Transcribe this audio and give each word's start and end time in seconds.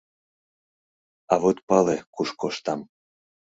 —А 1.31 1.35
вот 1.41 1.57
пале, 1.67 1.97
куш 2.13 2.29
коштам... 2.41 2.79